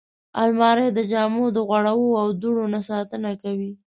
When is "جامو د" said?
1.11-1.57